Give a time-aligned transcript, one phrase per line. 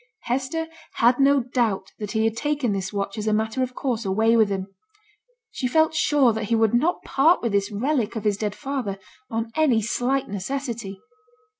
[0.21, 4.03] Hester had no doubt that he had taken this watch as a matter of course
[4.03, 4.73] away with him.
[5.51, 8.97] She felt sure that he would not part with this relic of his dead father
[9.29, 10.99] on any slight necessity.